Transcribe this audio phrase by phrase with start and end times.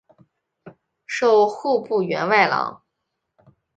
[1.05, 2.81] 授户部员外郎。